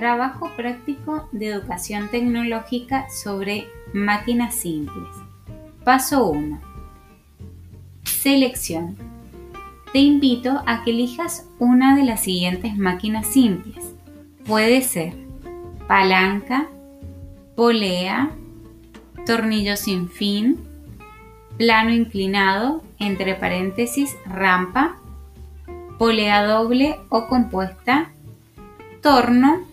[0.00, 5.10] Trabajo práctico de educación tecnológica sobre máquinas simples.
[5.84, 6.58] Paso 1.
[8.04, 8.96] Selección.
[9.92, 13.94] Te invito a que elijas una de las siguientes máquinas simples.
[14.46, 15.12] Puede ser
[15.86, 16.66] palanca,
[17.54, 18.30] polea,
[19.26, 20.60] tornillo sin fin,
[21.58, 24.96] plano inclinado, entre paréntesis, rampa,
[25.98, 28.12] polea doble o compuesta,
[29.02, 29.68] torno,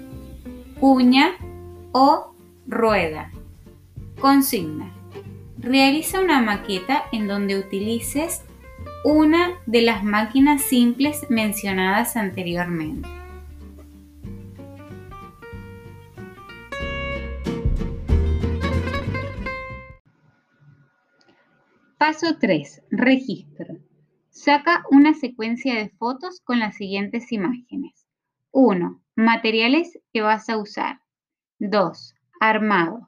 [0.79, 1.31] cuña
[1.91, 2.35] o
[2.67, 3.31] rueda.
[4.19, 4.93] Consigna.
[5.57, 8.43] Realiza una maqueta en donde utilices
[9.03, 13.09] una de las máquinas simples mencionadas anteriormente.
[21.97, 22.83] Paso 3.
[22.91, 23.77] Registro.
[24.29, 28.06] Saca una secuencia de fotos con las siguientes imágenes.
[28.59, 28.99] 1.
[29.15, 31.01] Materiales que vas a usar.
[31.59, 32.15] 2.
[32.39, 33.07] Armado.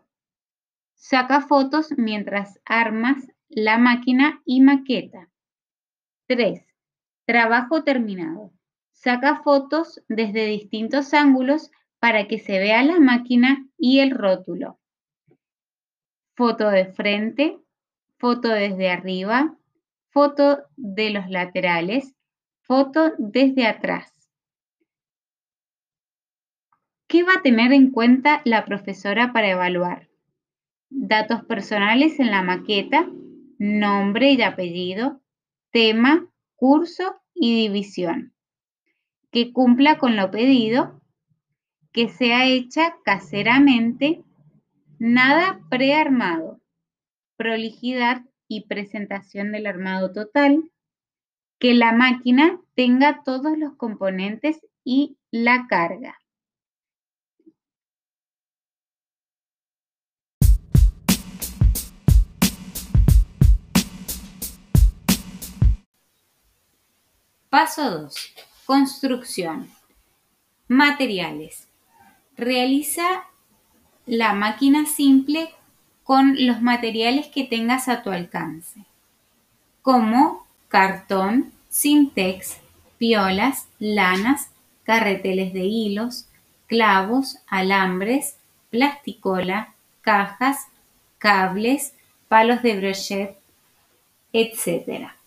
[0.93, 5.31] Saca fotos mientras armas la máquina y maqueta.
[6.27, 6.63] 3.
[7.25, 8.53] Trabajo terminado.
[8.91, 14.79] Saca fotos desde distintos ángulos para que se vea la máquina y el rótulo.
[16.35, 17.57] Foto de frente,
[18.19, 19.57] foto desde arriba,
[20.11, 22.15] foto de los laterales,
[22.61, 24.18] foto desde atrás.
[27.09, 30.09] ¿Qué va a tener en cuenta la profesora para evaluar?
[30.91, 33.09] Datos personales en la maqueta,
[33.57, 35.19] nombre y apellido,
[35.71, 38.35] tema, curso y división.
[39.31, 41.01] Que cumpla con lo pedido,
[41.91, 44.23] que sea hecha caseramente,
[44.99, 46.61] nada prearmado,
[47.37, 50.69] prolijidad y presentación del armado total,
[51.57, 56.19] que la máquina tenga todos los componentes y la carga.
[67.61, 68.15] Paso 2.
[68.65, 69.69] Construcción.
[70.69, 71.67] Materiales.
[72.37, 73.25] Realiza
[74.05, 75.53] la máquina simple
[76.05, 78.85] con los materiales que tengas a tu alcance,
[79.81, 82.59] como cartón, sintex,
[82.97, 84.51] piolas, lanas,
[84.85, 86.29] carreteles de hilos,
[86.65, 88.37] clavos, alambres,
[88.69, 90.67] plasticola, cajas,
[91.17, 91.93] cables,
[92.29, 93.37] palos de brochet,
[94.31, 95.18] etc.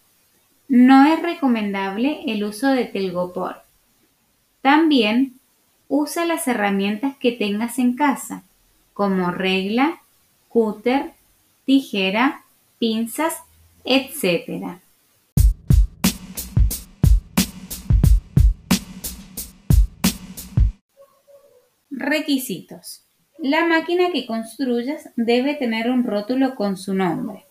[0.74, 3.56] No es recomendable el uso de telgopor.
[4.62, 5.34] También
[5.86, 8.42] usa las herramientas que tengas en casa,
[8.94, 10.00] como regla,
[10.48, 11.10] cúter,
[11.66, 12.44] tijera,
[12.78, 13.36] pinzas,
[13.84, 14.78] etc.
[21.90, 23.02] Requisitos.
[23.36, 27.44] La máquina que construyas debe tener un rótulo con su nombre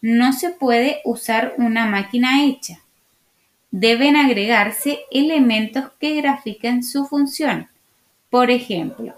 [0.00, 2.80] no se puede usar una máquina hecha.
[3.70, 7.68] Deben agregarse elementos que grafiquen su función.
[8.30, 9.14] Por ejemplo,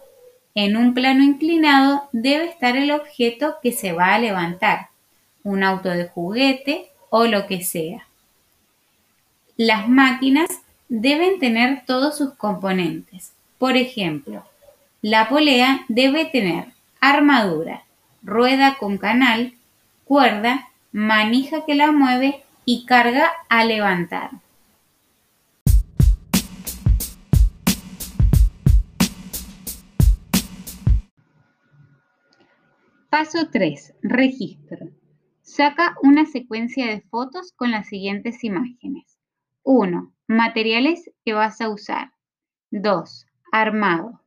[0.55, 4.89] en un plano inclinado debe estar el objeto que se va a levantar,
[5.45, 8.07] un auto de juguete o lo que sea.
[9.57, 10.49] Las máquinas
[10.89, 13.33] deben tener todos sus componentes.
[13.59, 14.45] Por ejemplo,
[15.03, 16.67] la polea debe tener
[17.01, 17.85] armadura,
[18.23, 19.55] rueda con canal,
[20.05, 24.31] cuerda manija que la mueve y carga a levantar.
[33.09, 33.95] Paso 3.
[34.03, 34.89] Registro.
[35.43, 39.19] Saca una secuencia de fotos con las siguientes imágenes.
[39.65, 40.13] 1.
[40.29, 42.13] Materiales que vas a usar.
[42.71, 43.27] 2.
[43.51, 44.21] Armado.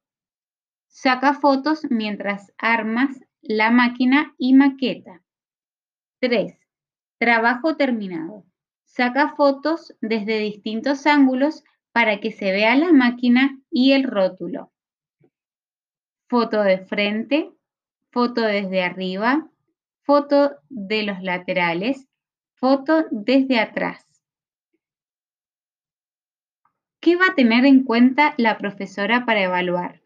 [0.87, 5.21] Saca fotos mientras armas la máquina y maqueta.
[6.23, 6.57] 3.
[7.19, 8.45] Trabajo terminado.
[8.85, 14.71] Saca fotos desde distintos ángulos para que se vea la máquina y el rótulo.
[16.29, 17.51] Foto de frente,
[18.09, 19.49] foto desde arriba,
[20.03, 22.07] foto de los laterales,
[22.53, 24.07] foto desde atrás.
[27.01, 30.01] ¿Qué va a tener en cuenta la profesora para evaluar?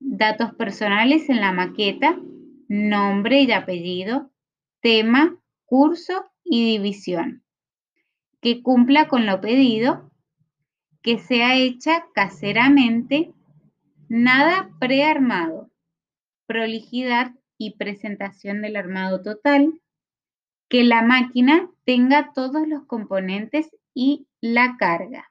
[0.00, 2.20] Datos personales en la maqueta,
[2.68, 4.29] nombre y apellido,
[4.80, 7.44] tema, curso y división.
[8.40, 10.10] Que cumpla con lo pedido,
[11.02, 13.32] que sea hecha caseramente,
[14.08, 15.70] nada prearmado,
[16.46, 19.80] prolijidad y presentación del armado total,
[20.68, 25.29] que la máquina tenga todos los componentes y la carga.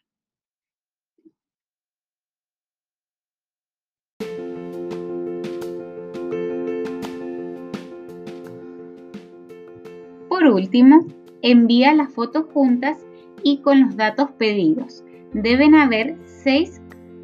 [10.40, 11.06] Por último,
[11.42, 13.06] envía las fotos juntas
[13.44, 15.04] y con los datos pedidos.
[15.34, 16.80] Deben haber 6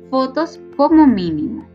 [0.10, 1.66] fotos como mínimo.